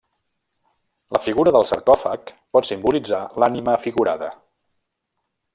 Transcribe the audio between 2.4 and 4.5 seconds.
pot simbolitzar l'ànima figurada.